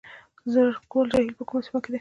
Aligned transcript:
زرکول 0.53 1.07
جهیل 1.13 1.33
په 1.37 1.43
کومه 1.47 1.61
سیمه 1.65 1.79
کې 1.81 1.87
دی؟ 1.87 1.89